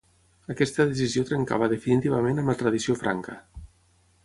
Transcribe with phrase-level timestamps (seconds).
[0.53, 3.39] Aquesta decisió trencava definitivament amb la tradició franca.